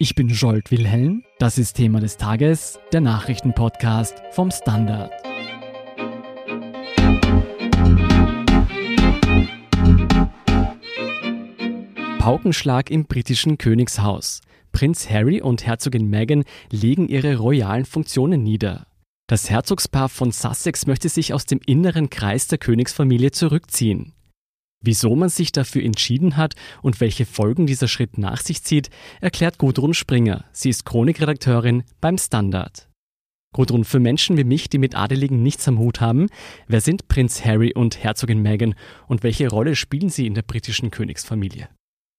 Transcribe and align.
Ich 0.00 0.14
bin 0.14 0.28
Jolt 0.28 0.70
Wilhelm. 0.70 1.24
Das 1.40 1.58
ist 1.58 1.74
Thema 1.74 1.98
des 1.98 2.16
Tages, 2.16 2.78
der 2.92 3.00
Nachrichtenpodcast 3.00 4.22
vom 4.30 4.52
Standard. 4.52 5.10
Paukenschlag 12.20 12.92
im 12.92 13.06
britischen 13.06 13.58
Königshaus. 13.58 14.40
Prinz 14.70 15.10
Harry 15.10 15.40
und 15.40 15.66
Herzogin 15.66 16.08
Meghan 16.08 16.44
legen 16.70 17.08
ihre 17.08 17.36
royalen 17.36 17.84
Funktionen 17.84 18.44
nieder. 18.44 18.86
Das 19.26 19.50
Herzogspaar 19.50 20.08
von 20.08 20.30
Sussex 20.30 20.86
möchte 20.86 21.08
sich 21.08 21.34
aus 21.34 21.44
dem 21.44 21.58
inneren 21.66 22.08
Kreis 22.08 22.46
der 22.46 22.58
Königsfamilie 22.58 23.32
zurückziehen. 23.32 24.12
Wieso 24.80 25.16
man 25.16 25.28
sich 25.28 25.50
dafür 25.50 25.82
entschieden 25.82 26.36
hat 26.36 26.54
und 26.82 27.00
welche 27.00 27.26
Folgen 27.26 27.66
dieser 27.66 27.88
Schritt 27.88 28.16
nach 28.16 28.40
sich 28.40 28.62
zieht, 28.62 28.90
erklärt 29.20 29.58
Gudrun 29.58 29.92
Springer. 29.92 30.44
Sie 30.52 30.70
ist 30.70 30.84
Chronikredakteurin 30.84 31.82
beim 32.00 32.16
Standard. 32.16 32.88
Gudrun, 33.54 33.84
für 33.84 33.98
Menschen 33.98 34.36
wie 34.36 34.44
mich, 34.44 34.68
die 34.68 34.78
mit 34.78 34.94
Adeligen 34.94 35.42
nichts 35.42 35.66
am 35.66 35.78
Hut 35.78 36.00
haben, 36.00 36.28
wer 36.66 36.80
sind 36.80 37.08
Prinz 37.08 37.44
Harry 37.44 37.72
und 37.74 38.02
Herzogin 38.04 38.42
Meghan 38.42 38.74
und 39.08 39.22
welche 39.22 39.48
Rolle 39.48 39.74
spielen 39.74 40.10
sie 40.10 40.26
in 40.26 40.34
der 40.34 40.42
britischen 40.42 40.90
Königsfamilie? 40.90 41.68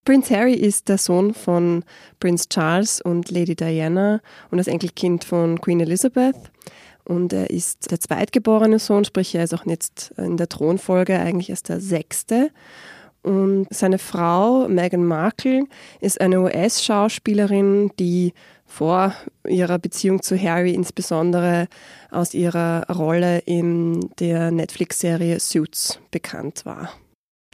Prinz 0.05 0.32
Harry 0.32 0.54
ist 0.54 0.90
der 0.90 0.98
Sohn 0.98 1.34
von 1.34 1.84
Prinz 2.20 2.49
Charles 2.49 2.99
und 2.99 3.30
Lady 3.30 3.55
Diana 3.55 4.21
und 4.49 4.57
das 4.57 4.68
Enkelkind 4.68 5.23
von 5.23 5.62
Queen 5.62 5.80
Elizabeth. 5.80 6.35
Und 7.09 7.34
er 7.34 7.49
ist 7.49 7.90
der 7.90 7.99
zweitgeborene 7.99 8.77
Sohn, 8.77 9.04
sprich 9.04 9.34
er 9.34 9.44
ist 9.44 9.55
auch 9.55 9.66
jetzt 9.66 10.12
in 10.18 10.38
der 10.38 10.48
Thronfolge 10.48 11.18
eigentlich 11.18 11.49
erst 11.49 11.70
der 11.70 11.80
sechste. 11.80 12.52
Und 13.23 13.66
seine 13.72 13.98
Frau 13.98 14.68
Meghan 14.68 15.04
Markle 15.04 15.63
ist 16.02 16.22
eine 16.22 16.40
US-Schauspielerin, 16.40 17.90
die 17.98 18.34
vor 18.68 19.16
ihrer 19.48 19.80
Beziehung 19.80 20.22
zu 20.22 20.40
Harry 20.40 20.76
insbesondere 20.76 21.68
aus 22.12 22.35
ihrer 22.35 22.85
Rolle 22.87 23.40
in 23.40 24.12
der 24.20 24.52
Netflix-Serie 24.52 25.40
Suits 25.40 25.99
bekannt 26.12 26.63
war. 26.68 26.91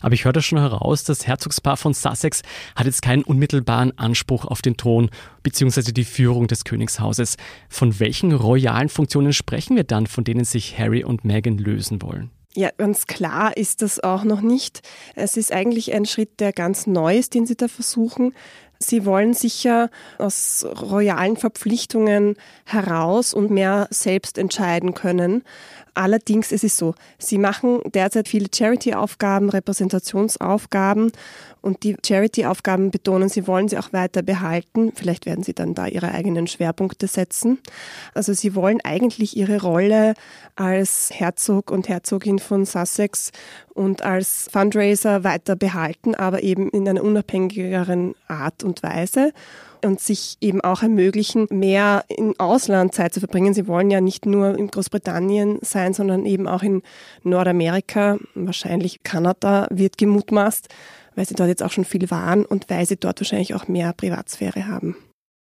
Aber 0.02 0.14
ich 0.14 0.26
höre 0.26 0.34
da 0.34 0.42
schon 0.42 0.60
heraus, 0.60 1.04
das 1.04 1.26
Herzogspaar 1.26 1.78
von 1.78 1.94
Sussex 1.94 2.42
hat 2.76 2.86
jetzt 2.86 3.02
keinen 3.02 3.24
unmittelbaren 3.24 3.98
Anspruch 3.98 4.46
auf 4.46 4.62
den 4.62 4.78
Thron 4.78 5.10
bzw. 5.44 5.94
die 5.94 6.04
Führung 6.04 6.48
des 6.48 6.66
Königshauses. 6.66 7.38
Von 7.70 8.00
welchen 8.00 8.34
royalen 8.34 8.90
Funktionen 8.90 9.34
sprechen 9.34 9.76
wir 9.76 9.86
dann, 9.86 10.08
von 10.08 10.24
denen 10.24 10.44
sich 10.44 10.78
Harry 10.78 11.04
und 11.04 11.24
Meghan 11.24 11.58
lösen 11.58 12.02
wollen? 12.02 12.32
Ja, 12.58 12.70
ganz 12.78 13.06
klar 13.06 13.58
ist 13.58 13.82
das 13.82 14.02
auch 14.02 14.24
noch 14.24 14.40
nicht. 14.40 14.82
Es 15.14 15.36
ist 15.36 15.52
eigentlich 15.52 15.94
ein 15.94 16.06
Schritt, 16.06 16.40
der 16.40 16.54
ganz 16.54 16.88
neu 16.88 17.18
ist, 17.18 17.34
den 17.34 17.46
Sie 17.46 17.58
da 17.58 17.68
versuchen. 17.68 18.34
Sie 18.80 19.06
wollen 19.06 19.34
sicher 19.34 19.90
aus 20.20 20.66
royalen 20.82 21.36
Verpflichtungen 21.36 22.36
heraus 22.66 23.34
und 23.34 23.52
mehr 23.52 23.88
selbst 23.90 24.38
entscheiden 24.38 24.94
können. 24.94 25.44
Allerdings 25.96 26.52
ist 26.52 26.66
es 26.66 26.78
so, 26.78 26.94
sie 27.18 27.38
machen 27.38 27.80
derzeit 27.94 28.28
viele 28.28 28.48
Charity-Aufgaben, 28.54 29.50
Repräsentationsaufgaben 29.50 31.14
und 31.62 31.84
die 31.84 31.96
Charity-Aufgaben 32.06 32.92
betonen, 32.92 33.30
sie 33.30 33.48
wollen 33.48 33.70
sie 33.70 33.78
auch 33.78 33.94
weiter 33.94 34.22
behalten. 34.22 34.92
Vielleicht 34.94 35.26
werden 35.26 35.44
sie 35.44 35.54
dann 35.54 35.74
da 35.74 35.88
ihre 35.88 36.12
eigenen 36.12 36.48
Schwerpunkte 36.48 37.08
setzen. 37.08 37.60
Also 38.14 38.34
sie 38.34 38.56
wollen 38.56 38.82
eigentlich 38.84 39.38
ihre 39.38 39.62
Rolle 39.62 40.16
als 40.56 41.10
Herzog 41.14 41.72
und 41.72 41.88
Herzogin 41.88 42.40
von 42.40 42.66
Sussex 42.66 43.32
und 43.74 44.04
als 44.04 44.50
Fundraiser 44.52 45.24
weiter 45.24 45.56
behalten, 45.56 46.14
aber 46.14 46.44
eben 46.44 46.70
in 46.70 46.88
einer 46.88 47.04
unabhängigeren 47.04 48.16
Art 48.28 48.64
und 48.64 48.84
Weise 48.84 49.32
und 49.86 50.00
sich 50.00 50.38
eben 50.42 50.62
auch 50.62 50.84
ermöglichen, 50.84 51.48
mehr 51.50 52.06
im 52.08 52.34
Ausland 52.40 52.94
Zeit 52.94 53.14
zu 53.14 53.20
verbringen. 53.20 53.54
Sie 53.54 53.68
wollen 53.68 53.92
ja 53.92 54.02
nicht 54.02 54.26
nur 54.26 54.58
in 54.58 54.68
Großbritannien 54.68 55.60
sein, 55.62 55.94
sondern 55.94 56.26
eben 56.26 56.48
auch 56.48 56.64
in 56.64 56.82
Nordamerika, 57.24 58.18
wahrscheinlich 58.34 59.04
Kanada 59.04 59.68
wird 59.70 59.98
gemutmaßt, 59.98 60.70
weil 61.16 61.26
sie 61.26 61.36
dort 61.36 61.50
jetzt 61.50 61.64
auch 61.64 61.72
schon 61.72 61.86
viel 61.86 62.10
waren 62.12 62.46
und 62.46 62.70
weil 62.70 62.86
sie 62.86 62.98
dort 62.98 63.20
wahrscheinlich 63.22 63.54
auch 63.54 63.68
mehr 63.68 63.94
Privatsphäre 63.94 64.68
haben. 64.68 64.96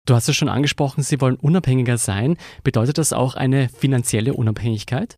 Du 0.05 0.13
hast 0.13 0.29
es 0.29 0.35
schon 0.35 0.49
angesprochen, 0.49 1.03
Sie 1.03 1.19
wollen 1.19 1.35
unabhängiger 1.35 1.97
sein. 1.97 2.37
Bedeutet 2.63 2.99
das 2.99 3.11
auch 3.11 3.35
eine 3.35 3.69
finanzielle 3.69 4.33
Unabhängigkeit? 4.33 5.15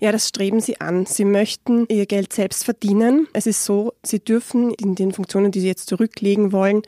Ja, 0.00 0.10
das 0.10 0.28
streben 0.28 0.60
sie 0.60 0.80
an. 0.80 1.06
Sie 1.06 1.24
möchten 1.24 1.86
ihr 1.88 2.06
Geld 2.06 2.32
selbst 2.32 2.64
verdienen. 2.64 3.28
Es 3.32 3.46
ist 3.46 3.64
so, 3.64 3.92
sie 4.02 4.18
dürfen 4.18 4.72
in 4.74 4.96
den 4.96 5.12
Funktionen, 5.12 5.52
die 5.52 5.60
sie 5.60 5.68
jetzt 5.68 5.88
zurücklegen 5.88 6.52
wollen, 6.52 6.82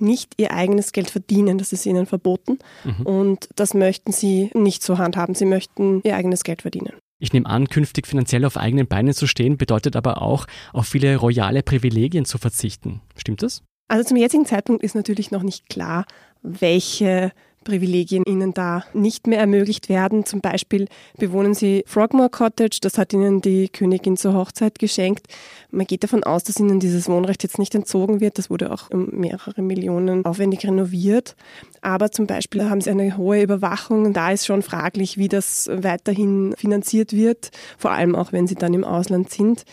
nicht 0.00 0.34
ihr 0.36 0.52
eigenes 0.52 0.92
Geld 0.92 1.10
verdienen. 1.10 1.58
Das 1.58 1.72
ist 1.72 1.86
ihnen 1.86 2.06
verboten. 2.06 2.58
Mhm. 2.84 3.06
Und 3.06 3.48
das 3.56 3.74
möchten 3.74 4.12
sie 4.12 4.50
nicht 4.54 4.82
so 4.82 4.98
handhaben. 4.98 5.34
Sie 5.34 5.44
möchten 5.44 6.00
ihr 6.04 6.16
eigenes 6.16 6.44
Geld 6.44 6.62
verdienen. 6.62 6.92
Ich 7.20 7.32
nehme 7.32 7.46
an, 7.46 7.68
künftig 7.68 8.06
finanziell 8.06 8.44
auf 8.46 8.56
eigenen 8.56 8.86
Beinen 8.86 9.12
zu 9.12 9.26
stehen, 9.26 9.58
bedeutet 9.58 9.94
aber 9.94 10.22
auch, 10.22 10.46
auf 10.72 10.86
viele 10.86 11.16
royale 11.16 11.62
Privilegien 11.62 12.24
zu 12.24 12.38
verzichten. 12.38 13.02
Stimmt 13.16 13.42
das? 13.42 13.62
Also 13.88 14.08
zum 14.08 14.16
jetzigen 14.16 14.46
Zeitpunkt 14.46 14.82
ist 14.82 14.94
natürlich 14.94 15.30
noch 15.30 15.42
nicht 15.42 15.68
klar, 15.68 16.06
welche 16.42 17.32
Privilegien 17.64 18.24
ihnen 18.26 18.54
da 18.54 18.84
nicht 18.92 19.26
mehr 19.26 19.38
ermöglicht 19.38 19.88
werden. 19.88 20.24
Zum 20.24 20.40
Beispiel 20.40 20.86
bewohnen 21.18 21.54
sie 21.54 21.82
Frogmore 21.86 22.30
Cottage, 22.30 22.78
das 22.80 22.98
hat 22.98 23.12
ihnen 23.12 23.40
die 23.40 23.68
Königin 23.68 24.16
zur 24.16 24.34
Hochzeit 24.34 24.78
geschenkt. 24.78 25.26
Man 25.70 25.86
geht 25.86 26.02
davon 26.02 26.24
aus, 26.24 26.44
dass 26.44 26.58
ihnen 26.58 26.80
dieses 26.80 27.08
Wohnrecht 27.08 27.42
jetzt 27.42 27.58
nicht 27.58 27.74
entzogen 27.74 28.20
wird. 28.20 28.38
Das 28.38 28.50
wurde 28.50 28.72
auch 28.72 28.90
um 28.90 29.08
mehrere 29.12 29.62
Millionen 29.62 30.24
aufwendig 30.24 30.64
renoviert. 30.66 31.36
Aber 31.82 32.10
zum 32.10 32.26
Beispiel 32.26 32.68
haben 32.68 32.80
sie 32.80 32.90
eine 32.90 33.16
hohe 33.16 33.42
Überwachung 33.42 34.12
da 34.12 34.30
ist 34.30 34.46
schon 34.46 34.62
fraglich, 34.62 35.18
wie 35.18 35.28
das 35.28 35.68
weiterhin 35.72 36.54
finanziert 36.56 37.12
wird, 37.12 37.50
vor 37.78 37.92
allem 37.92 38.14
auch 38.14 38.32
wenn 38.32 38.46
sie 38.46 38.54
dann 38.54 38.74
im 38.74 38.84
Ausland 38.84 39.30
sind. 39.30 39.64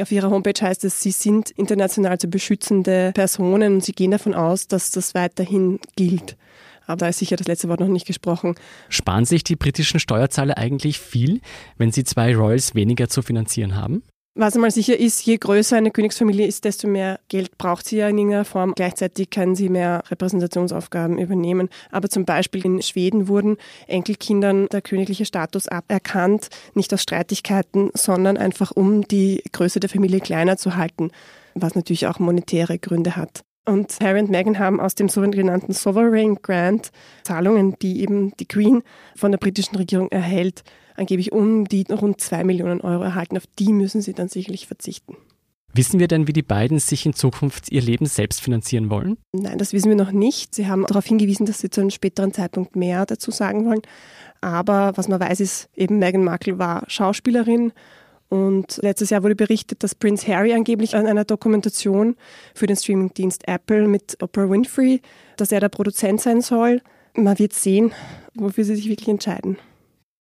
Auf 0.00 0.12
ihrer 0.12 0.30
Homepage 0.30 0.60
heißt 0.60 0.84
es, 0.84 1.00
sie 1.00 1.10
sind 1.10 1.50
international 1.52 2.18
zu 2.18 2.28
beschützende 2.28 3.12
Personen 3.14 3.74
und 3.74 3.84
sie 3.84 3.92
gehen 3.92 4.10
davon 4.10 4.34
aus, 4.34 4.68
dass 4.68 4.90
das 4.90 5.14
weiterhin 5.14 5.80
gilt. 5.96 6.36
Aber 6.86 6.98
da 6.98 7.08
ist 7.08 7.18
sicher 7.18 7.36
das 7.36 7.46
letzte 7.46 7.68
Wort 7.68 7.80
noch 7.80 7.88
nicht 7.88 8.06
gesprochen. 8.06 8.54
Sparen 8.88 9.24
sich 9.24 9.44
die 9.44 9.56
britischen 9.56 10.00
Steuerzahler 10.00 10.56
eigentlich 10.56 10.98
viel, 10.98 11.40
wenn 11.78 11.92
sie 11.92 12.04
zwei 12.04 12.34
Royals 12.34 12.74
weniger 12.74 13.08
zu 13.08 13.22
finanzieren 13.22 13.76
haben? 13.76 14.02
Was 14.38 14.54
einmal 14.54 14.70
sicher 14.70 14.98
ist, 14.98 15.24
je 15.24 15.38
größer 15.38 15.78
eine 15.78 15.90
Königsfamilie 15.90 16.46
ist, 16.46 16.66
desto 16.66 16.86
mehr 16.86 17.20
Geld 17.28 17.56
braucht 17.56 17.88
sie 17.88 17.96
ja 17.96 18.08
in 18.10 18.18
irgendeiner 18.18 18.44
Form. 18.44 18.74
Gleichzeitig 18.74 19.30
können 19.30 19.54
sie 19.54 19.70
mehr 19.70 20.02
Repräsentationsaufgaben 20.10 21.16
übernehmen. 21.16 21.70
Aber 21.90 22.10
zum 22.10 22.26
Beispiel 22.26 22.66
in 22.66 22.82
Schweden 22.82 23.28
wurden 23.28 23.56
Enkelkindern 23.86 24.68
der 24.68 24.82
königliche 24.82 25.24
Status 25.24 25.68
aberkannt, 25.68 26.50
nicht 26.74 26.92
aus 26.92 27.00
Streitigkeiten, 27.00 27.88
sondern 27.94 28.36
einfach 28.36 28.72
um 28.72 29.08
die 29.08 29.42
Größe 29.52 29.80
der 29.80 29.88
Familie 29.88 30.20
kleiner 30.20 30.58
zu 30.58 30.76
halten, 30.76 31.12
was 31.54 31.74
natürlich 31.74 32.06
auch 32.06 32.18
monetäre 32.18 32.78
Gründe 32.78 33.16
hat. 33.16 33.42
Und 33.68 33.98
Harry 34.00 34.20
und 34.20 34.30
Meghan 34.30 34.60
haben 34.60 34.80
aus 34.80 34.94
dem 34.94 35.08
sogenannten 35.08 35.72
Sovereign 35.72 36.36
Grant 36.40 36.92
Zahlungen, 37.24 37.74
die 37.82 38.00
eben 38.00 38.32
die 38.38 38.46
Queen 38.46 38.82
von 39.16 39.32
der 39.32 39.38
britischen 39.38 39.76
Regierung 39.76 40.08
erhält, 40.12 40.62
angeblich 40.94 41.32
um 41.32 41.64
die 41.64 41.84
rund 41.90 42.20
zwei 42.20 42.44
Millionen 42.44 42.80
Euro 42.80 43.02
erhalten. 43.02 43.36
Auf 43.36 43.46
die 43.58 43.72
müssen 43.72 44.02
sie 44.02 44.14
dann 44.14 44.28
sicherlich 44.28 44.68
verzichten. 44.68 45.16
Wissen 45.74 45.98
wir 45.98 46.08
denn, 46.08 46.26
wie 46.26 46.32
die 46.32 46.42
beiden 46.42 46.78
sich 46.78 47.04
in 47.04 47.12
Zukunft 47.12 47.70
ihr 47.70 47.82
Leben 47.82 48.06
selbst 48.06 48.40
finanzieren 48.40 48.88
wollen? 48.88 49.18
Nein, 49.32 49.58
das 49.58 49.72
wissen 49.72 49.88
wir 49.88 49.96
noch 49.96 50.12
nicht. 50.12 50.54
Sie 50.54 50.68
haben 50.68 50.86
darauf 50.86 51.04
hingewiesen, 51.04 51.44
dass 51.44 51.58
sie 51.58 51.68
zu 51.68 51.80
einem 51.80 51.90
späteren 51.90 52.32
Zeitpunkt 52.32 52.76
mehr 52.76 53.04
dazu 53.04 53.30
sagen 53.30 53.66
wollen. 53.66 53.82
Aber 54.40 54.92
was 54.96 55.08
man 55.08 55.20
weiß, 55.20 55.40
ist 55.40 55.68
eben, 55.74 55.98
Meghan 55.98 56.24
Markle 56.24 56.58
war 56.58 56.84
Schauspielerin 56.86 57.72
und 58.28 58.78
letztes 58.82 59.10
Jahr 59.10 59.22
wurde 59.22 59.36
berichtet, 59.36 59.82
dass 59.82 59.94
Prince 59.94 60.26
Harry 60.26 60.52
angeblich 60.52 60.96
an 60.96 61.06
einer 61.06 61.24
Dokumentation 61.24 62.16
für 62.54 62.66
den 62.66 62.76
Streamingdienst 62.76 63.46
Apple 63.46 63.86
mit 63.86 64.16
Oprah 64.20 64.50
Winfrey, 64.50 65.00
dass 65.36 65.52
er 65.52 65.60
der 65.60 65.68
Produzent 65.68 66.20
sein 66.20 66.40
soll. 66.40 66.80
Man 67.14 67.38
wird 67.38 67.52
sehen, 67.52 67.92
wofür 68.34 68.64
sie 68.64 68.76
sich 68.76 68.88
wirklich 68.88 69.08
entscheiden. 69.08 69.58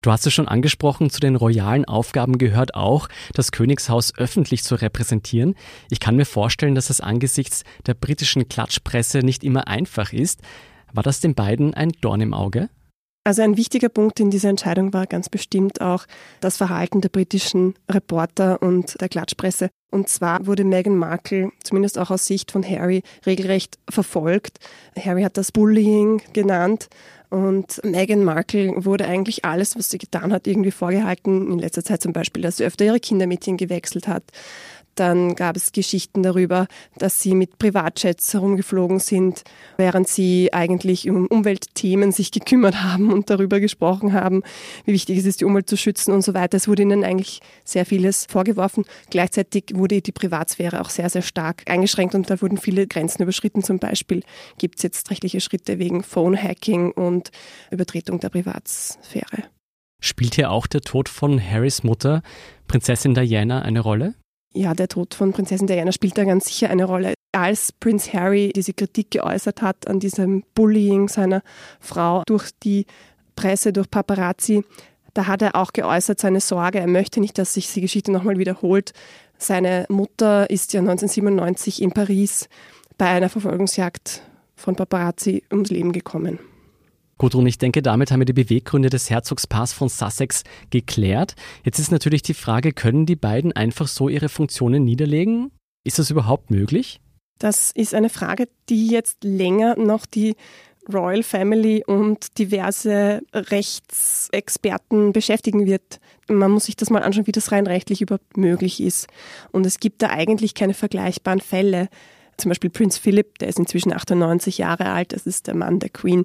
Du 0.02 0.12
hast 0.12 0.26
es 0.26 0.34
schon 0.34 0.48
angesprochen, 0.48 1.08
zu 1.08 1.18
den 1.18 1.34
royalen 1.34 1.86
Aufgaben 1.86 2.36
gehört 2.36 2.74
auch, 2.74 3.08
das 3.32 3.52
Königshaus 3.52 4.12
öffentlich 4.18 4.62
zu 4.62 4.74
repräsentieren. 4.74 5.54
Ich 5.88 5.98
kann 5.98 6.14
mir 6.14 6.26
vorstellen, 6.26 6.74
dass 6.74 6.90
es 6.90 7.00
angesichts 7.00 7.64
der 7.86 7.94
britischen 7.94 8.46
Klatschpresse 8.46 9.20
nicht 9.20 9.42
immer 9.42 9.66
einfach 9.66 10.12
ist. 10.12 10.42
War 10.92 11.02
das 11.02 11.20
den 11.20 11.34
beiden 11.34 11.72
ein 11.72 11.90
Dorn 12.02 12.20
im 12.20 12.34
Auge? 12.34 12.68
Also 13.26 13.40
ein 13.40 13.56
wichtiger 13.56 13.88
Punkt 13.88 14.20
in 14.20 14.30
dieser 14.30 14.50
Entscheidung 14.50 14.92
war 14.92 15.06
ganz 15.06 15.30
bestimmt 15.30 15.80
auch 15.80 16.04
das 16.40 16.58
Verhalten 16.58 17.00
der 17.00 17.08
britischen 17.08 17.74
Reporter 17.90 18.60
und 18.60 19.00
der 19.00 19.08
Klatschpresse. 19.08 19.70
Und 19.90 20.10
zwar 20.10 20.46
wurde 20.46 20.62
Meghan 20.62 20.98
Markle, 20.98 21.50
zumindest 21.62 21.98
auch 21.98 22.10
aus 22.10 22.26
Sicht 22.26 22.50
von 22.52 22.68
Harry, 22.68 23.02
regelrecht 23.24 23.78
verfolgt. 23.88 24.58
Harry 24.98 25.22
hat 25.22 25.38
das 25.38 25.52
Bullying 25.52 26.20
genannt. 26.34 26.88
Und 27.30 27.82
Meghan 27.82 28.24
Markle 28.24 28.84
wurde 28.84 29.06
eigentlich 29.06 29.44
alles, 29.46 29.74
was 29.74 29.90
sie 29.90 29.98
getan 29.98 30.30
hat, 30.30 30.46
irgendwie 30.46 30.70
vorgehalten. 30.70 31.50
In 31.50 31.58
letzter 31.58 31.82
Zeit 31.82 32.02
zum 32.02 32.12
Beispiel, 32.12 32.42
dass 32.42 32.58
sie 32.58 32.64
öfter 32.64 32.84
ihre 32.84 33.00
Kindermädchen 33.00 33.56
gewechselt 33.56 34.06
hat, 34.06 34.24
Dann 34.94 35.34
gab 35.34 35.56
es 35.56 35.72
Geschichten 35.72 36.22
darüber, 36.22 36.66
dass 36.98 37.20
sie 37.20 37.34
mit 37.34 37.58
Privatjets 37.58 38.32
herumgeflogen 38.32 39.00
sind, 39.00 39.42
während 39.76 40.08
sie 40.08 40.52
eigentlich 40.52 41.08
um 41.08 41.26
Umweltthemen 41.26 42.12
sich 42.12 42.30
gekümmert 42.30 42.82
haben 42.82 43.12
und 43.12 43.30
darüber 43.30 43.60
gesprochen 43.60 44.12
haben, 44.12 44.42
wie 44.84 44.92
wichtig 44.92 45.18
es 45.18 45.26
ist, 45.26 45.40
die 45.40 45.44
Umwelt 45.44 45.68
zu 45.68 45.76
schützen 45.76 46.12
und 46.12 46.22
so 46.22 46.34
weiter. 46.34 46.56
Es 46.56 46.68
wurde 46.68 46.82
ihnen 46.82 47.04
eigentlich 47.04 47.40
sehr 47.64 47.86
vieles 47.86 48.26
vorgeworfen. 48.28 48.84
Gleichzeitig 49.10 49.72
wurde 49.74 50.00
die 50.00 50.12
Privatsphäre 50.12 50.80
auch 50.80 50.90
sehr, 50.90 51.10
sehr 51.10 51.22
stark 51.22 51.62
eingeschränkt 51.66 52.14
und 52.14 52.30
da 52.30 52.40
wurden 52.40 52.58
viele 52.58 52.86
Grenzen 52.86 53.22
überschritten. 53.22 53.62
Zum 53.62 53.78
Beispiel 53.78 54.22
gibt 54.58 54.76
es 54.76 54.82
jetzt 54.82 55.10
rechtliche 55.10 55.40
Schritte 55.40 55.78
wegen 55.78 56.02
Phone-Hacking 56.02 56.92
und 56.92 57.30
Übertretung 57.70 58.20
der 58.20 58.28
Privatsphäre. 58.28 59.44
Spielt 60.00 60.34
hier 60.34 60.50
auch 60.50 60.66
der 60.66 60.82
Tod 60.82 61.08
von 61.08 61.40
Harrys 61.40 61.82
Mutter, 61.82 62.22
Prinzessin 62.68 63.14
Diana, 63.14 63.62
eine 63.62 63.80
Rolle? 63.80 64.14
Ja, 64.56 64.72
der 64.72 64.88
Tod 64.88 65.14
von 65.14 65.32
Prinzessin 65.32 65.66
Diana 65.66 65.90
spielt 65.90 66.16
da 66.16 66.24
ganz 66.24 66.46
sicher 66.46 66.70
eine 66.70 66.84
Rolle. 66.84 67.14
Als 67.32 67.72
Prinz 67.72 68.12
Harry 68.12 68.52
diese 68.54 68.72
Kritik 68.72 69.10
geäußert 69.10 69.62
hat 69.62 69.88
an 69.88 69.98
diesem 69.98 70.44
Bullying 70.54 71.08
seiner 71.08 71.42
Frau 71.80 72.22
durch 72.26 72.50
die 72.62 72.86
Presse, 73.34 73.72
durch 73.72 73.90
Paparazzi, 73.90 74.62
da 75.12 75.26
hat 75.26 75.42
er 75.42 75.56
auch 75.56 75.72
geäußert 75.72 76.20
seine 76.20 76.40
Sorge, 76.40 76.78
er 76.78 76.86
möchte 76.86 77.20
nicht, 77.20 77.38
dass 77.38 77.54
sich 77.54 77.72
die 77.72 77.80
Geschichte 77.80 78.12
nochmal 78.12 78.38
wiederholt. 78.38 78.92
Seine 79.38 79.86
Mutter 79.88 80.48
ist 80.50 80.72
ja 80.72 80.80
1997 80.80 81.82
in 81.82 81.92
Paris 81.92 82.48
bei 82.96 83.06
einer 83.06 83.28
Verfolgungsjagd 83.28 84.22
von 84.54 84.76
Paparazzi 84.76 85.44
ums 85.50 85.70
Leben 85.70 85.92
gekommen. 85.92 86.38
Gudrun, 87.18 87.46
ich 87.46 87.58
denke, 87.58 87.82
damit 87.82 88.10
haben 88.10 88.20
wir 88.20 88.26
die 88.26 88.32
Beweggründe 88.32 88.90
des 88.90 89.10
Herzogspaars 89.10 89.72
von 89.72 89.88
Sussex 89.88 90.42
geklärt. 90.70 91.34
Jetzt 91.64 91.78
ist 91.78 91.92
natürlich 91.92 92.22
die 92.22 92.34
Frage, 92.34 92.72
können 92.72 93.06
die 93.06 93.16
beiden 93.16 93.52
einfach 93.52 93.88
so 93.88 94.08
ihre 94.08 94.28
Funktionen 94.28 94.84
niederlegen? 94.84 95.50
Ist 95.84 95.98
das 95.98 96.10
überhaupt 96.10 96.50
möglich? 96.50 97.00
Das 97.38 97.70
ist 97.72 97.94
eine 97.94 98.10
Frage, 98.10 98.48
die 98.68 98.88
jetzt 98.88 99.22
länger 99.22 99.76
noch 99.76 100.06
die 100.06 100.34
Royal 100.92 101.22
Family 101.22 101.82
und 101.86 102.38
diverse 102.38 103.22
Rechtsexperten 103.32 105.12
beschäftigen 105.12 105.66
wird. 105.66 106.00
Man 106.28 106.50
muss 106.50 106.66
sich 106.66 106.76
das 106.76 106.90
mal 106.90 107.02
anschauen, 107.02 107.26
wie 107.26 107.32
das 107.32 107.52
rein 107.52 107.66
rechtlich 107.66 108.02
überhaupt 108.02 108.36
möglich 108.36 108.80
ist. 108.80 109.08
Und 109.50 109.66
es 109.66 109.80
gibt 109.80 110.02
da 110.02 110.10
eigentlich 110.10 110.54
keine 110.54 110.74
vergleichbaren 110.74 111.40
Fälle. 111.40 111.88
Zum 112.36 112.48
Beispiel 112.48 112.70
Prinz 112.70 112.98
Philip, 112.98 113.38
der 113.38 113.48
ist 113.48 113.58
inzwischen 113.58 113.92
98 113.92 114.58
Jahre 114.58 114.86
alt, 114.86 115.12
das 115.12 115.26
ist 115.26 115.46
der 115.46 115.54
Mann 115.54 115.78
der 115.78 115.90
Queen, 115.90 116.24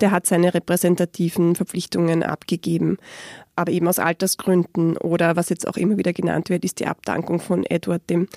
der 0.00 0.10
hat 0.10 0.26
seine 0.26 0.54
repräsentativen 0.54 1.54
Verpflichtungen 1.54 2.22
abgegeben, 2.22 2.98
aber 3.56 3.72
eben 3.72 3.88
aus 3.88 3.98
Altersgründen 3.98 4.96
oder 4.96 5.36
was 5.36 5.48
jetzt 5.48 5.68
auch 5.68 5.76
immer 5.76 5.96
wieder 5.98 6.12
genannt 6.12 6.50
wird, 6.50 6.64
ist 6.64 6.80
die 6.80 6.86
Abdankung 6.86 7.40
von 7.40 7.64
Edward 7.64 8.08
dem 8.10 8.28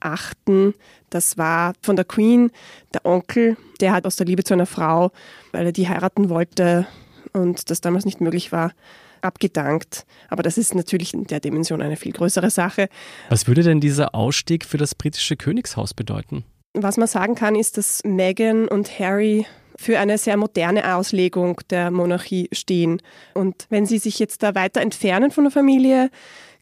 Achten. 0.00 0.74
Das 1.10 1.38
war 1.38 1.74
von 1.80 1.96
der 1.96 2.04
Queen, 2.04 2.50
der 2.92 3.04
Onkel, 3.04 3.56
der 3.80 3.92
hat 3.92 4.06
aus 4.06 4.16
der 4.16 4.26
Liebe 4.26 4.44
zu 4.44 4.54
einer 4.54 4.66
Frau, 4.66 5.12
weil 5.52 5.66
er 5.66 5.72
die 5.72 5.88
heiraten 5.88 6.28
wollte 6.28 6.86
und 7.32 7.70
das 7.70 7.80
damals 7.80 8.04
nicht 8.04 8.20
möglich 8.20 8.52
war, 8.52 8.72
abgedankt. 9.20 10.04
Aber 10.28 10.42
das 10.42 10.58
ist 10.58 10.74
natürlich 10.74 11.14
in 11.14 11.24
der 11.24 11.40
Dimension 11.40 11.80
eine 11.80 11.96
viel 11.96 12.12
größere 12.12 12.50
Sache. 12.50 12.88
Was 13.28 13.46
würde 13.46 13.62
denn 13.62 13.80
dieser 13.80 14.14
Ausstieg 14.14 14.64
für 14.64 14.78
das 14.78 14.94
britische 14.94 15.36
Königshaus 15.36 15.94
bedeuten? 15.94 16.44
Was 16.74 16.96
man 16.96 17.08
sagen 17.08 17.34
kann, 17.34 17.54
ist, 17.54 17.76
dass 17.76 18.02
Meghan 18.04 18.68
und 18.68 18.98
Harry 18.98 19.46
für 19.76 19.98
eine 19.98 20.16
sehr 20.16 20.36
moderne 20.36 20.94
Auslegung 20.94 21.60
der 21.70 21.90
Monarchie 21.90 22.48
stehen. 22.52 23.02
Und 23.34 23.66
wenn 23.68 23.84
sie 23.84 23.98
sich 23.98 24.18
jetzt 24.18 24.42
da 24.42 24.54
weiter 24.54 24.80
entfernen 24.80 25.30
von 25.30 25.44
der 25.44 25.50
Familie, 25.50 26.10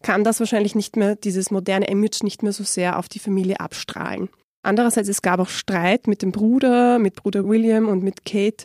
kann 0.03 0.25
das 0.25 0.41
wahrscheinlich 0.41 0.75
nicht 0.75 0.97
mehr, 0.97 1.17
dieses 1.17 1.51
moderne 1.51 1.89
Image 1.89 2.23
nicht 2.23 2.43
mehr 2.43 2.53
so 2.53 2.65
sehr 2.65 2.99
auf 2.99 3.09
die 3.09 3.19
Familie 3.19 3.61
abstrahlen. 3.61 4.31
Andererseits, 4.62 5.09
es 5.09 5.23
gab 5.23 5.41
auch 5.41 5.49
Streit 5.49 6.07
mit 6.07 6.23
dem 6.23 6.33
Bruder, 6.33 6.99
mit 6.99 7.17
Bruder 7.17 7.47
William 7.47 7.89
und 7.89 8.03
mit 8.03 8.25
Kate. 8.25 8.65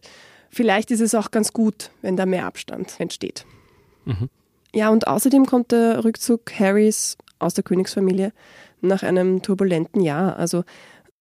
Vielleicht 0.49 0.91
ist 0.91 1.01
es 1.01 1.15
auch 1.15 1.31
ganz 1.31 1.53
gut, 1.53 1.91
wenn 2.01 2.17
da 2.17 2.25
mehr 2.25 2.45
Abstand 2.45 2.93
entsteht. 2.99 3.45
Mhm. 4.05 4.29
Ja, 4.73 4.89
und 4.89 5.07
außerdem 5.07 5.45
kommt 5.45 5.71
der 5.71 6.03
Rückzug 6.03 6.51
Harrys 6.59 7.17
aus 7.39 7.53
der 7.53 7.63
Königsfamilie 7.63 8.33
nach 8.81 9.03
einem 9.03 9.41
turbulenten 9.41 10.01
Jahr. 10.01 10.37
Also 10.37 10.63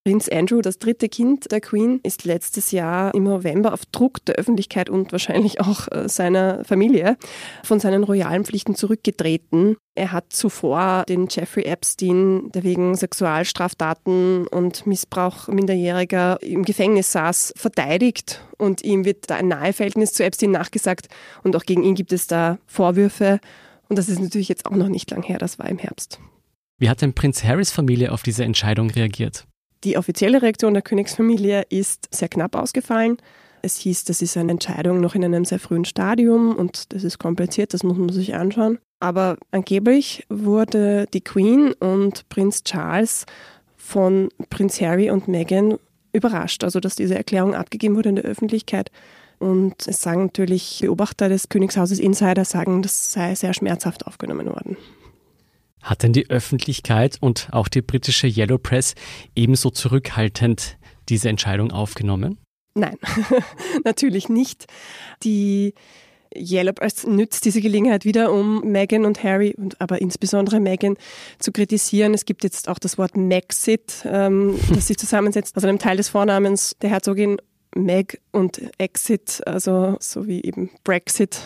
Prinz 0.06 0.28
Andrew, 0.28 0.60
das 0.60 0.78
dritte 0.78 1.08
Kind 1.08 1.50
der 1.50 1.62
Queen, 1.62 1.98
ist 2.02 2.26
letztes 2.26 2.72
Jahr 2.72 3.14
im 3.14 3.24
November 3.24 3.72
auf 3.72 3.86
Druck 3.86 4.22
der 4.26 4.34
Öffentlichkeit 4.34 4.90
und 4.90 5.12
wahrscheinlich 5.12 5.62
auch 5.62 5.90
äh, 5.90 6.10
seiner 6.10 6.62
Familie 6.62 7.16
von 7.62 7.80
seinen 7.80 8.04
royalen 8.04 8.44
Pflichten 8.44 8.74
zurückgetreten. 8.74 9.78
Er 9.94 10.12
hat 10.12 10.26
zuvor 10.28 11.04
den 11.08 11.28
Jeffrey 11.30 11.64
Epstein, 11.64 12.50
der 12.52 12.64
wegen 12.64 12.94
Sexualstraftaten 12.94 14.46
und 14.46 14.86
Missbrauch 14.86 15.48
Minderjähriger 15.48 16.36
im 16.42 16.66
Gefängnis 16.66 17.10
saß, 17.10 17.54
verteidigt 17.56 18.44
und 18.58 18.84
ihm 18.84 19.06
wird 19.06 19.30
da 19.30 19.36
ein 19.36 19.48
Naheverhältnis 19.48 20.12
zu 20.12 20.22
Epstein 20.22 20.50
nachgesagt 20.50 21.08
und 21.44 21.56
auch 21.56 21.64
gegen 21.64 21.82
ihn 21.82 21.94
gibt 21.94 22.12
es 22.12 22.26
da 22.26 22.58
Vorwürfe. 22.66 23.40
Und 23.88 23.96
das 23.96 24.10
ist 24.10 24.20
natürlich 24.20 24.50
jetzt 24.50 24.66
auch 24.66 24.76
noch 24.76 24.88
nicht 24.88 25.10
lang 25.10 25.22
her, 25.22 25.38
das 25.38 25.58
war 25.58 25.70
im 25.70 25.78
Herbst. 25.78 26.20
Wie 26.76 26.90
hat 26.90 27.00
denn 27.00 27.14
Prinz 27.14 27.42
Harrys 27.42 27.70
Familie 27.70 28.12
auf 28.12 28.22
diese 28.22 28.44
Entscheidung 28.44 28.90
reagiert? 28.90 29.46
Die 29.84 29.98
offizielle 29.98 30.40
Reaktion 30.40 30.72
der 30.72 30.82
Königsfamilie 30.82 31.64
ist 31.68 32.08
sehr 32.10 32.28
knapp 32.28 32.56
ausgefallen. 32.56 33.18
Es 33.60 33.76
hieß, 33.76 34.04
das 34.04 34.22
ist 34.22 34.36
eine 34.36 34.52
Entscheidung 34.52 35.00
noch 35.00 35.14
in 35.14 35.24
einem 35.24 35.44
sehr 35.44 35.58
frühen 35.58 35.84
Stadium 35.84 36.56
und 36.56 36.92
das 36.92 37.04
ist 37.04 37.18
kompliziert, 37.18 37.74
das 37.74 37.82
muss 37.82 37.96
man 37.96 38.08
sich 38.10 38.34
anschauen. 38.34 38.78
Aber 39.00 39.36
angeblich 39.50 40.24
wurde 40.28 41.06
die 41.12 41.20
Queen 41.20 41.72
und 41.74 42.28
Prinz 42.30 42.64
Charles 42.64 43.26
von 43.76 44.30
Prinz 44.48 44.80
Harry 44.80 45.10
und 45.10 45.28
Meghan 45.28 45.78
überrascht, 46.12 46.64
also 46.64 46.80
dass 46.80 46.94
diese 46.94 47.14
Erklärung 47.14 47.54
abgegeben 47.54 47.96
wurde 47.96 48.08
in 48.08 48.16
der 48.16 48.24
Öffentlichkeit. 48.24 48.90
Und 49.38 49.86
es 49.86 50.00
sagen 50.00 50.24
natürlich 50.24 50.78
Beobachter 50.80 51.28
des 51.28 51.50
Königshauses 51.50 51.98
Insider, 51.98 52.44
sagen, 52.44 52.80
das 52.80 53.12
sei 53.12 53.34
sehr 53.34 53.52
schmerzhaft 53.52 54.06
aufgenommen 54.06 54.46
worden. 54.46 54.76
Hat 55.84 56.02
denn 56.02 56.14
die 56.14 56.30
Öffentlichkeit 56.30 57.18
und 57.20 57.48
auch 57.52 57.68
die 57.68 57.82
britische 57.82 58.26
Yellow 58.26 58.56
Press 58.56 58.94
ebenso 59.36 59.68
zurückhaltend 59.68 60.78
diese 61.10 61.28
Entscheidung 61.28 61.72
aufgenommen? 61.72 62.38
Nein, 62.74 62.96
natürlich 63.84 64.30
nicht. 64.30 64.66
Die 65.22 65.74
Yellow 66.34 66.72
Press 66.72 67.06
nützt 67.06 67.44
diese 67.44 67.60
Gelegenheit 67.60 68.06
wieder, 68.06 68.32
um 68.32 68.62
Meghan 68.62 69.04
und 69.04 69.22
Harry, 69.22 69.54
und 69.56 69.78
aber 69.78 70.00
insbesondere 70.00 70.58
Meghan, 70.58 70.96
zu 71.38 71.52
kritisieren. 71.52 72.14
Es 72.14 72.24
gibt 72.24 72.44
jetzt 72.44 72.70
auch 72.70 72.78
das 72.78 72.96
Wort 72.96 73.16
Maxit, 73.16 74.06
ähm, 74.06 74.58
das 74.74 74.88
sich 74.88 74.96
zusammensetzt 74.96 75.54
aus 75.54 75.64
einem 75.64 75.78
Teil 75.78 75.98
des 75.98 76.08
Vornamens 76.08 76.76
der 76.80 76.90
Herzogin 76.90 77.36
Meg 77.76 78.22
und 78.32 78.62
Exit, 78.78 79.42
also 79.46 79.96
so 80.00 80.26
wie 80.26 80.42
eben 80.42 80.70
Brexit 80.82 81.40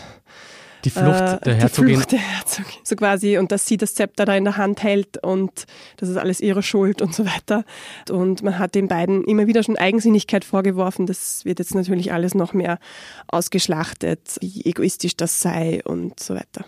die 0.85 0.89
Flucht 0.89 1.21
äh, 1.21 1.39
der 1.45 1.55
Herzogin. 1.55 1.87
Die 1.89 1.95
Flucht 1.95 2.11
der 2.11 2.19
Herzogin. 2.19 2.71
So 2.83 2.95
quasi, 2.95 3.37
und 3.37 3.51
dass 3.51 3.65
sie 3.65 3.77
das 3.77 3.93
Zepter 3.93 4.25
da 4.25 4.35
in 4.35 4.43
der 4.43 4.57
Hand 4.57 4.83
hält 4.83 5.21
und 5.23 5.65
das 5.97 6.09
ist 6.09 6.17
alles 6.17 6.41
ihre 6.41 6.63
Schuld 6.63 7.01
und 7.01 7.13
so 7.13 7.25
weiter. 7.25 7.65
Und 8.09 8.43
man 8.43 8.59
hat 8.59 8.75
den 8.75 8.87
beiden 8.87 9.23
immer 9.25 9.47
wieder 9.47 9.63
schon 9.63 9.77
Eigensinnigkeit 9.77 10.45
vorgeworfen. 10.45 11.05
Das 11.05 11.45
wird 11.45 11.59
jetzt 11.59 11.75
natürlich 11.75 12.13
alles 12.13 12.35
noch 12.35 12.53
mehr 12.53 12.79
ausgeschlachtet, 13.27 14.37
wie 14.41 14.65
egoistisch 14.65 15.15
das 15.17 15.39
sei 15.39 15.81
und 15.83 16.19
so 16.19 16.35
weiter. 16.35 16.65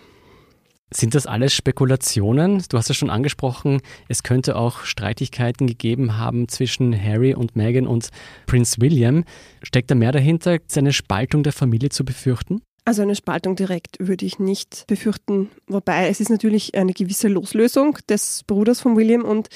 Sind 0.93 1.15
das 1.15 1.25
alles 1.25 1.53
Spekulationen? 1.53 2.63
Du 2.67 2.77
hast 2.77 2.89
es 2.89 2.97
schon 2.97 3.09
angesprochen, 3.09 3.79
es 4.09 4.23
könnte 4.23 4.57
auch 4.57 4.83
Streitigkeiten 4.83 5.65
gegeben 5.65 6.17
haben 6.17 6.49
zwischen 6.49 6.93
Harry 7.01 7.33
und 7.33 7.55
Meghan 7.55 7.87
und 7.87 8.09
Prinz 8.45 8.81
William. 8.81 9.23
Steckt 9.63 9.89
da 9.89 9.95
mehr 9.95 10.11
dahinter, 10.11 10.57
seine 10.67 10.91
Spaltung 10.91 11.43
der 11.43 11.53
Familie 11.53 11.89
zu 11.89 12.03
befürchten? 12.03 12.61
Also 12.83 13.03
eine 13.03 13.15
Spaltung 13.15 13.55
direkt 13.55 13.97
würde 13.99 14.25
ich 14.25 14.39
nicht 14.39 14.85
befürchten. 14.87 15.51
Wobei 15.67 16.09
es 16.09 16.19
ist 16.19 16.29
natürlich 16.29 16.75
eine 16.75 16.93
gewisse 16.93 17.27
Loslösung 17.27 17.97
des 18.09 18.43
Bruders 18.43 18.81
von 18.81 18.95
William 18.95 19.23
und 19.23 19.49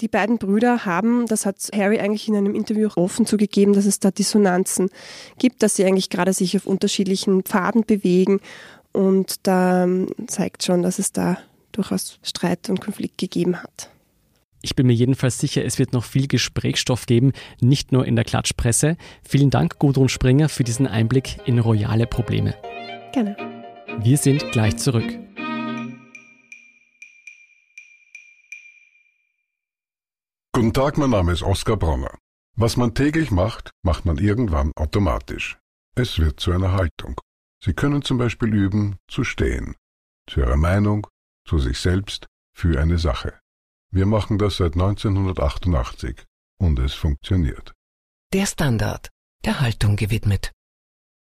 die 0.00 0.08
beiden 0.08 0.38
Brüder 0.38 0.84
haben, 0.84 1.26
das 1.26 1.44
hat 1.44 1.56
Harry 1.74 1.98
eigentlich 1.98 2.28
in 2.28 2.36
einem 2.36 2.54
Interview 2.54 2.88
offen 2.94 3.26
zugegeben, 3.26 3.72
dass 3.72 3.84
es 3.84 3.98
da 3.98 4.12
Dissonanzen 4.12 4.90
gibt, 5.38 5.62
dass 5.64 5.74
sie 5.74 5.84
eigentlich 5.84 6.08
gerade 6.08 6.32
sich 6.32 6.56
auf 6.56 6.66
unterschiedlichen 6.66 7.42
Pfaden 7.42 7.84
bewegen 7.84 8.40
und 8.92 9.46
da 9.46 9.84
ähm, 9.84 10.06
zeigt 10.28 10.62
schon, 10.62 10.82
dass 10.82 11.00
es 11.00 11.10
da 11.10 11.38
durchaus 11.72 12.18
Streit 12.22 12.70
und 12.70 12.80
Konflikt 12.80 13.18
gegeben 13.18 13.62
hat. 13.62 13.90
Ich 14.60 14.74
bin 14.74 14.86
mir 14.86 14.94
jedenfalls 14.94 15.38
sicher, 15.38 15.64
es 15.64 15.78
wird 15.78 15.92
noch 15.92 16.04
viel 16.04 16.26
Gesprächsstoff 16.26 17.06
geben, 17.06 17.32
nicht 17.60 17.92
nur 17.92 18.06
in 18.06 18.16
der 18.16 18.24
Klatschpresse. 18.24 18.96
Vielen 19.22 19.50
Dank, 19.50 19.78
Gudrun 19.78 20.08
Springer, 20.08 20.48
für 20.48 20.64
diesen 20.64 20.86
Einblick 20.86 21.38
in 21.46 21.58
royale 21.58 22.06
Probleme. 22.06 22.54
Gerne. 23.12 23.36
Wir 24.00 24.16
sind 24.16 24.50
gleich 24.52 24.76
zurück. 24.76 25.18
Guten 30.52 30.72
Tag, 30.72 30.98
mein 30.98 31.10
Name 31.10 31.32
ist 31.32 31.42
Oskar 31.42 31.76
Bronner. 31.76 32.18
Was 32.56 32.76
man 32.76 32.92
täglich 32.92 33.30
macht, 33.30 33.70
macht 33.82 34.04
man 34.04 34.18
irgendwann 34.18 34.72
automatisch. 34.74 35.56
Es 35.94 36.18
wird 36.18 36.40
zu 36.40 36.50
einer 36.50 36.72
Haltung. 36.72 37.20
Sie 37.64 37.74
können 37.74 38.02
zum 38.02 38.18
Beispiel 38.18 38.52
üben, 38.52 38.96
zu 39.08 39.22
stehen. 39.22 39.76
Zu 40.28 40.40
Ihrer 40.40 40.56
Meinung, 40.56 41.06
zu 41.46 41.58
sich 41.58 41.78
selbst, 41.78 42.26
für 42.56 42.80
eine 42.80 42.98
Sache. 42.98 43.38
Wir 43.90 44.04
machen 44.04 44.36
das 44.36 44.58
seit 44.58 44.74
1988 44.74 46.26
und 46.60 46.78
es 46.78 46.92
funktioniert. 46.92 47.72
Der 48.34 48.44
Standard, 48.44 49.08
der 49.46 49.60
Haltung 49.60 49.96
gewidmet. 49.96 50.52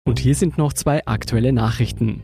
Und 0.06 0.20
hier 0.20 0.36
sind 0.36 0.58
noch 0.58 0.74
zwei 0.74 1.06
aktuelle 1.06 1.54
Nachrichten. 1.54 2.24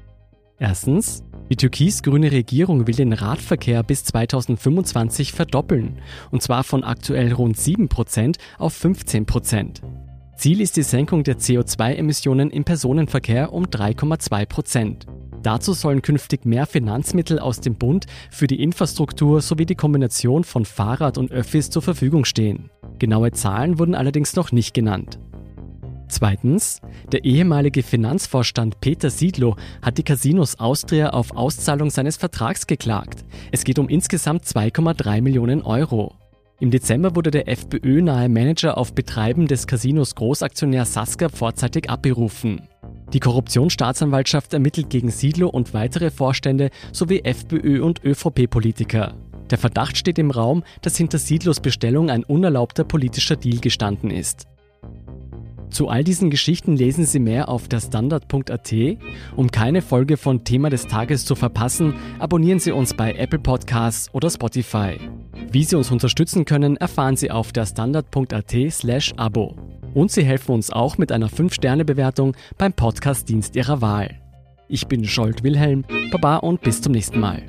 Erstens, 0.60 1.24
die 1.50 1.56
türkis-grüne 1.56 2.34
Regierung 2.34 2.86
will 2.86 2.96
den 2.96 3.14
Radverkehr 3.14 3.82
bis 3.84 4.04
2025 4.04 5.32
verdoppeln, 5.32 6.02
und 6.32 6.42
zwar 6.42 6.66
von 6.66 6.84
aktuell 6.84 7.32
rund 7.32 7.56
7% 7.56 8.38
auf 8.58 8.76
15%. 8.78 9.82
Ziel 10.36 10.60
ist 10.60 10.76
die 10.76 10.84
Senkung 10.84 11.24
der 11.24 11.38
CO2-Emissionen 11.38 12.52
im 12.52 12.66
Personenverkehr 12.66 13.54
um 13.54 13.68
3,2%. 13.68 15.06
Dazu 15.46 15.74
sollen 15.74 16.02
künftig 16.02 16.44
mehr 16.44 16.66
Finanzmittel 16.66 17.38
aus 17.38 17.62
dem 17.62 17.76
Bund 17.76 18.08
für 18.32 18.48
die 18.48 18.64
Infrastruktur 18.64 19.42
sowie 19.42 19.68
die 19.68 19.76
Kombination 19.76 20.44
von 20.44 20.66
Fahrrad 20.66 21.20
und 21.20 21.32
Öffis 21.32 21.70
zur 21.70 21.84
Verfügung 21.84 22.26
stehen. 22.26 22.72
Genaue 22.98 23.32
Zahlen 23.32 23.78
wurden 23.78 23.94
allerdings 23.94 24.36
noch 24.36 24.52
nicht 24.52 24.74
genannt. 24.74 25.20
Zweitens, 26.08 26.82
der 27.12 27.26
ehemalige 27.26 27.84
Finanzvorstand 27.84 28.80
Peter 28.82 29.12
Siedlow 29.12 29.56
hat 29.84 30.00
die 30.00 30.04
Casinos 30.04 30.60
Austria 30.60 31.12
auf 31.12 31.36
Auszahlung 31.36 31.92
seines 31.92 32.18
Vertrags 32.18 32.66
geklagt. 32.66 33.24
Es 33.52 33.64
geht 33.64 33.78
um 33.78 33.88
insgesamt 33.88 34.46
2,3 34.46 35.22
Millionen 35.22 35.62
Euro. 35.62 36.16
Im 36.60 36.72
Dezember 36.72 37.16
wurde 37.16 37.30
der 37.30 37.48
FPÖ-nahe 37.50 38.30
Manager 38.30 38.80
auf 38.80 38.96
Betreiben 38.96 39.46
des 39.46 39.68
Casinos 39.68 40.16
Großaktionär 40.16 40.86
Saska 40.86 41.30
vorzeitig 41.30 41.88
abberufen. 41.90 42.62
Die 43.14 43.20
Korruptionsstaatsanwaltschaft 43.20 44.54
ermittelt 44.54 44.90
gegen 44.90 45.10
Siedlow 45.10 45.50
und 45.50 45.74
weitere 45.74 46.12
Vorstände 46.12 46.70
sowie 46.92 47.22
FPÖ- 47.24 47.82
und 47.82 48.04
ÖVP-Politiker. 48.04 49.14
Der 49.50 49.58
Verdacht 49.58 49.98
steht 49.98 50.18
im 50.18 50.32
Raum, 50.32 50.64
dass 50.82 50.98
hinter 50.98 51.20
Siedlows 51.20 51.60
Bestellung 51.60 52.10
ein 52.10 52.24
unerlaubter 52.24 52.84
politischer 52.84 53.36
Deal 53.36 53.60
gestanden 53.60 54.10
ist. 54.10 54.48
Zu 55.70 55.90
all 55.90 56.04
diesen 56.04 56.30
Geschichten 56.30 56.78
lesen 56.78 57.06
Sie 57.06 57.20
mehr 57.20 57.50
auf 57.50 57.68
der 57.68 57.82
Standard.at. 57.82 58.74
Um 59.36 59.52
keine 59.52 59.82
Folge 59.82 60.16
von 60.16 60.44
Thema 60.44 60.70
des 60.70 60.88
Tages 60.88 61.26
zu 61.26 61.36
verpassen, 61.36 61.96
abonnieren 62.18 62.60
Sie 62.60 62.72
uns 62.72 62.94
bei 62.94 63.14
Apple 63.14 63.40
Podcasts 63.40 64.14
oder 64.14 64.30
Spotify. 64.30 64.98
Wie 65.52 65.64
Sie 65.64 65.76
uns 65.76 65.92
unterstützen 65.92 66.46
können, 66.46 66.78
erfahren 66.78 67.18
Sie 67.18 67.30
auf 67.30 67.52
der 67.52 67.66
Standard.at/slash 67.66 69.14
Abo. 69.18 69.56
Und 69.96 70.12
Sie 70.12 70.26
helfen 70.26 70.52
uns 70.52 70.72
auch 70.72 70.98
mit 70.98 71.14
einer 71.14 71.30
5-Sterne-Bewertung 71.30 72.36
beim 72.58 72.74
Podcast-Dienst 72.74 73.56
Ihrer 73.56 73.82
Wahl. 73.82 74.20
Ich 74.68 74.88
bin 74.88 75.06
Scholt 75.06 75.42
Wilhelm, 75.42 75.86
Baba 76.12 76.38
und 76.38 76.62
bis 76.62 76.82
zum 76.82 76.92
nächsten 76.92 77.22
Mal. 77.22 77.44